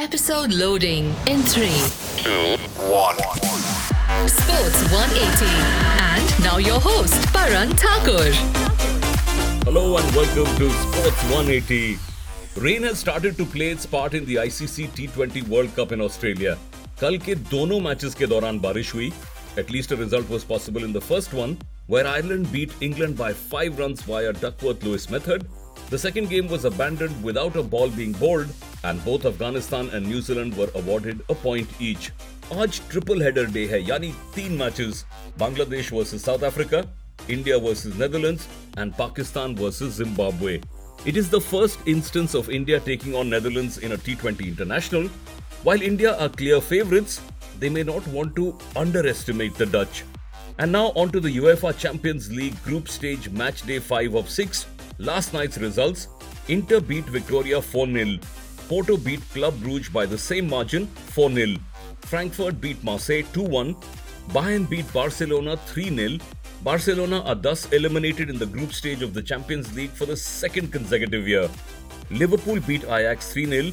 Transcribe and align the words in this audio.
Episode 0.00 0.52
loading 0.52 1.06
in 1.26 1.40
3. 1.42 1.66
two, 2.22 2.56
one. 2.92 3.16
Sports 4.28 4.80
180. 4.92 5.46
And 6.04 6.44
now 6.44 6.56
your 6.58 6.80
host, 6.80 7.14
Paran 7.32 7.70
Thakur. 7.82 8.30
Hello 9.64 9.96
and 9.98 10.14
welcome 10.14 10.50
to 10.58 10.70
Sports 10.70 11.22
180. 11.30 11.98
Rain 12.56 12.82
has 12.84 12.98
started 12.98 13.36
to 13.38 13.44
play 13.44 13.68
its 13.68 13.86
part 13.86 14.14
in 14.14 14.24
the 14.24 14.36
ICC 14.36 14.88
T20 14.98 15.46
World 15.48 15.74
Cup 15.76 15.92
in 15.92 16.00
Australia. 16.00 16.56
कल 17.00 17.18
के 17.24 17.34
दोनों 17.52 17.80
matches 17.86 18.14
के 18.14 18.26
दौरान 18.26 18.60
बारिश 18.60 18.94
हुई 18.94 19.12
At 19.58 19.70
least 19.70 19.92
a 19.92 19.96
result 19.96 20.28
was 20.30 20.44
possible 20.44 20.84
in 20.84 20.92
the 20.92 21.00
first 21.00 21.34
one, 21.36 21.56
where 21.86 22.06
Ireland 22.06 22.50
beat 22.52 22.72
England 22.86 23.16
by 23.20 23.32
5 23.52 23.78
runs 23.78 24.02
via 24.08 24.32
Duckworth-Lewis 24.32 25.06
method. 25.10 25.46
The 25.90 25.98
second 26.02 26.28
game 26.30 26.48
was 26.54 26.66
abandoned 26.70 27.22
without 27.28 27.56
a 27.56 27.62
ball 27.74 27.88
being 28.00 28.12
bowled, 28.12 28.50
and 28.83 29.03
both 29.05 29.25
Afghanistan 29.25 29.89
and 29.93 30.05
New 30.05 30.21
Zealand 30.21 30.57
were 30.57 30.69
awarded 30.75 31.21
a 31.29 31.35
point 31.35 31.69
each. 31.79 32.11
Aaj 32.49 32.79
triple 32.89 33.19
header 33.19 33.45
day 33.45 33.67
hai, 33.67 33.81
yani 33.81 34.13
teen 34.33 34.57
matches. 34.57 35.05
Bangladesh 35.37 35.89
vs 35.89 36.23
South 36.23 36.43
Africa, 36.43 36.87
India 37.27 37.59
vs 37.59 37.97
Netherlands 37.97 38.47
and 38.77 38.95
Pakistan 38.97 39.55
vs 39.55 39.93
Zimbabwe. 39.93 40.61
It 41.05 41.17
is 41.17 41.29
the 41.29 41.41
first 41.41 41.79
instance 41.87 42.33
of 42.35 42.49
India 42.49 42.79
taking 42.79 43.15
on 43.15 43.29
Netherlands 43.29 43.77
in 43.79 43.93
a 43.93 43.97
T20 43.97 44.47
international. 44.47 45.07
While 45.63 45.81
India 45.81 46.17
are 46.17 46.29
clear 46.29 46.59
favourites, 46.61 47.21
they 47.59 47.69
may 47.69 47.83
not 47.83 48.05
want 48.07 48.35
to 48.35 48.57
underestimate 48.75 49.55
the 49.55 49.65
Dutch. 49.65 50.03
And 50.57 50.71
now 50.71 50.87
on 50.95 51.09
to 51.11 51.19
the 51.19 51.37
UEFA 51.37 51.77
Champions 51.77 52.31
League 52.31 52.61
group 52.63 52.87
stage 52.89 53.29
match 53.29 53.63
day 53.63 53.79
5 53.79 54.15
of 54.15 54.29
6. 54.29 54.65
Last 54.99 55.33
night's 55.33 55.57
results 55.57 56.07
Inter 56.47 56.81
beat 56.81 57.05
Viktoria 57.05 57.63
4 57.63 57.87
0. 57.87 58.19
Porto 58.71 58.95
beat 58.95 59.19
Club 59.33 59.55
Brugge 59.61 59.91
by 59.91 60.05
the 60.05 60.17
same 60.17 60.47
margin 60.47 60.85
4 61.13 61.29
0. 61.31 61.55
Frankfurt 62.11 62.61
beat 62.61 62.81
Marseille 62.81 63.23
2 63.33 63.43
1. 63.43 63.75
Bayern 64.35 64.69
beat 64.69 64.93
Barcelona 64.93 65.57
3 65.71 65.89
0. 65.97 66.19
Barcelona 66.63 67.19
are 67.23 67.35
thus 67.35 67.65
eliminated 67.73 68.29
in 68.29 68.39
the 68.39 68.45
group 68.45 68.71
stage 68.71 69.01
of 69.01 69.13
the 69.13 69.21
Champions 69.21 69.73
League 69.75 69.89
for 69.89 70.05
the 70.05 70.15
second 70.15 70.71
consecutive 70.71 71.27
year. 71.27 71.49
Liverpool 72.11 72.61
beat 72.61 72.85
Ajax 72.85 73.33
3 73.33 73.45
0. 73.47 73.71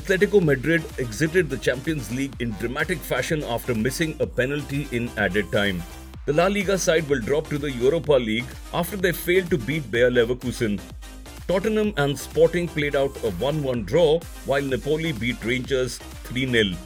Atletico 0.00 0.42
Madrid 0.42 0.82
exited 0.98 1.48
the 1.48 1.62
Champions 1.68 2.10
League 2.10 2.34
in 2.40 2.50
dramatic 2.64 2.98
fashion 2.98 3.44
after 3.44 3.76
missing 3.76 4.16
a 4.18 4.26
penalty 4.26 4.88
in 4.90 5.08
added 5.16 5.52
time. 5.52 5.80
The 6.24 6.32
La 6.32 6.48
Liga 6.48 6.76
side 6.76 7.08
will 7.08 7.20
drop 7.20 7.48
to 7.50 7.58
the 7.58 7.70
Europa 7.70 8.14
League 8.14 8.52
after 8.74 8.96
they 8.96 9.12
failed 9.12 9.50
to 9.50 9.58
beat 9.70 9.88
Bayer 9.88 10.10
Leverkusen. 10.10 10.80
Tottenham 11.48 11.92
and 11.96 12.18
Sporting 12.18 12.66
played 12.66 12.96
out 12.96 13.16
a 13.22 13.30
1 13.30 13.62
1 13.62 13.84
draw, 13.84 14.18
while 14.46 14.62
Napoli 14.62 15.12
beat 15.12 15.42
Rangers 15.44 15.98
3 16.24 16.50
0. 16.50 16.76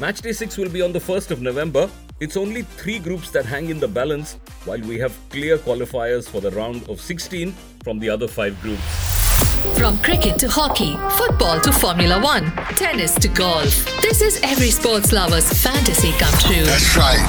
Matchday 0.00 0.34
6 0.34 0.56
will 0.58 0.68
be 0.68 0.82
on 0.82 0.92
the 0.92 0.98
1st 0.98 1.30
of 1.30 1.40
November. 1.40 1.88
It's 2.18 2.36
only 2.36 2.62
three 2.62 2.98
groups 2.98 3.30
that 3.30 3.46
hang 3.46 3.70
in 3.70 3.78
the 3.78 3.86
balance, 3.86 4.38
while 4.64 4.80
we 4.80 4.98
have 4.98 5.16
clear 5.30 5.58
qualifiers 5.58 6.28
for 6.28 6.40
the 6.40 6.50
round 6.50 6.88
of 6.88 7.00
16 7.00 7.54
from 7.84 7.98
the 8.00 8.10
other 8.10 8.26
five 8.26 8.60
groups. 8.60 8.82
From 9.78 9.96
cricket 9.98 10.38
to 10.40 10.48
hockey, 10.48 10.96
football 11.16 11.60
to 11.60 11.72
Formula 11.72 12.20
One, 12.20 12.50
tennis 12.74 13.14
to 13.16 13.28
golf. 13.28 13.86
This 14.02 14.22
is 14.22 14.40
every 14.42 14.70
sports 14.70 15.12
lover's 15.12 15.50
fantasy 15.62 16.10
come 16.18 16.36
true. 16.40 16.64
That's 16.64 16.96
right. 16.96 17.22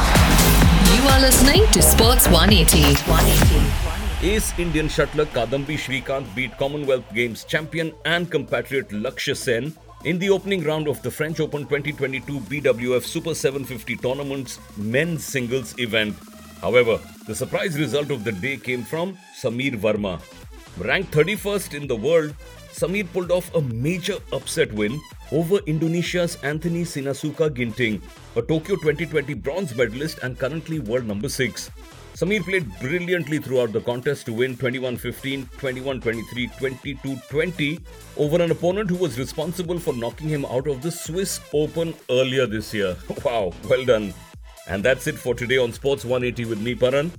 You 0.98 1.08
are 1.10 1.22
listening 1.22 1.66
to 1.74 1.82
Sports 1.82 2.28
180. 2.28 3.91
Ace 4.24 4.54
Indian 4.60 4.88
shuttler 4.88 5.26
Kidambi 5.26 5.76
Srikanth 5.84 6.36
beat 6.36 6.56
Commonwealth 6.60 7.12
Games 7.12 7.44
champion 7.44 7.92
and 8.06 8.30
compatriot 8.30 8.90
Lakshya 8.90 9.36
Sen 9.36 9.76
in 10.06 10.20
the 10.20 10.30
opening 10.30 10.64
round 10.64 10.88
of 10.88 11.02
the 11.02 11.10
French 11.10 11.40
Open 11.40 11.64
2022 11.64 12.40
BWF 12.42 13.02
Super 13.02 13.34
750 13.34 13.96
tournament's 13.96 14.60
men's 14.78 15.26
singles 15.26 15.74
event. 15.80 16.16
However, 16.62 17.00
the 17.26 17.34
surprise 17.34 17.80
result 17.80 18.12
of 18.12 18.24
the 18.24 18.32
day 18.32 18.58
came 18.58 18.84
from 18.84 19.18
Sameer 19.42 19.74
Verma. 19.74 20.22
Ranked 20.78 21.12
31st 21.14 21.74
in 21.74 21.88
the 21.88 21.96
world, 21.96 22.36
Sameer 22.72 23.12
pulled 23.12 23.32
off 23.32 23.52
a 23.56 23.62
major 23.62 24.18
upset 24.32 24.72
win 24.74 25.02
over 25.32 25.58
Indonesia's 25.66 26.36
Anthony 26.44 26.84
Sinisuka 26.84 27.52
Ginting, 27.56 28.00
a 28.36 28.44
Tokyo 28.44 28.76
2020 28.76 29.34
bronze 29.34 29.76
medalist 29.76 30.20
and 30.22 30.38
currently 30.38 30.78
world 30.78 31.06
number 31.06 31.28
6. 31.28 31.72
Sameer 32.14 32.44
played 32.44 32.80
brilliantly 32.80 33.40
throughout 33.40 33.72
the 33.72 33.82
contest 33.82 34.26
to 34.26 34.34
win 34.34 34.56
21 34.58 34.98
15, 34.98 35.50
21 35.58 36.02
23, 36.02 36.48
22 36.60 37.16
20 37.30 37.80
over 38.18 38.42
an 38.42 38.52
opponent 38.52 38.90
who 38.90 38.98
was 38.98 39.18
responsible 39.18 39.80
for 39.80 39.94
knocking 39.94 40.30
him 40.30 40.46
out 40.46 40.68
of 40.68 40.82
the 40.82 40.92
Swiss 40.92 41.40
Open 41.54 41.94
earlier 42.10 42.46
this 42.46 42.74
year. 42.74 42.96
Wow, 43.26 43.54
well 43.70 43.86
done. 43.86 44.14
And 44.68 44.84
that's 44.84 45.08
it 45.08 45.18
for 45.18 45.34
today 45.34 45.58
on 45.58 45.72
Sports 45.72 46.06
180 46.06 46.46
with 46.50 46.62
me, 46.62 46.76
Paran. 46.76 47.12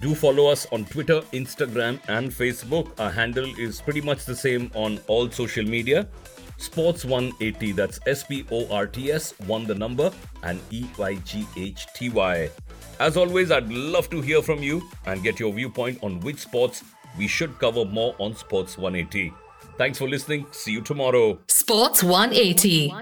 Do 0.00 0.14
follow 0.14 0.46
us 0.46 0.66
on 0.72 0.84
Twitter, 0.86 1.20
Instagram, 1.32 2.00
and 2.08 2.30
Facebook. 2.30 2.98
Our 2.98 3.10
handle 3.10 3.46
is 3.58 3.80
pretty 3.80 4.00
much 4.00 4.24
the 4.24 4.36
same 4.36 4.70
on 4.74 4.98
all 5.06 5.30
social 5.30 5.64
media. 5.64 6.08
Sports 6.58 7.04
180, 7.04 7.72
that's 7.72 7.98
S 8.06 8.22
P 8.22 8.44
O 8.50 8.68
R 8.70 8.86
T 8.86 9.10
S, 9.10 9.34
1 9.46 9.64
the 9.66 9.74
number, 9.74 10.10
and 10.42 10.60
E 10.70 10.86
Y 10.96 11.14
G 11.24 11.46
H 11.56 11.86
T 11.94 12.08
Y. 12.08 12.50
As 13.02 13.16
always, 13.16 13.50
I'd 13.50 13.68
love 13.68 14.08
to 14.10 14.20
hear 14.20 14.42
from 14.42 14.62
you 14.62 14.88
and 15.06 15.24
get 15.24 15.40
your 15.40 15.52
viewpoint 15.52 15.98
on 16.04 16.20
which 16.20 16.38
sports 16.38 16.84
we 17.18 17.26
should 17.26 17.58
cover 17.58 17.84
more 17.84 18.14
on 18.20 18.36
Sports 18.36 18.78
180. 18.78 19.34
Thanks 19.76 19.98
for 19.98 20.08
listening. 20.08 20.46
See 20.52 20.70
you 20.70 20.82
tomorrow. 20.82 21.40
Sports 21.48 22.04
180. 22.04 22.94